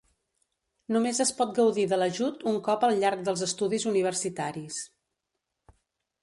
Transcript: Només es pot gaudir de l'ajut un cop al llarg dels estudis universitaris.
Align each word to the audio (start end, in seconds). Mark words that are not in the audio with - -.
Només 0.95 1.19
es 1.25 1.31
pot 1.41 1.51
gaudir 1.59 1.85
de 1.91 1.99
l'ajut 2.03 2.41
un 2.53 2.57
cop 2.69 2.87
al 2.89 2.97
llarg 3.03 3.23
dels 3.29 3.45
estudis 3.49 3.87
universitaris. 3.93 4.81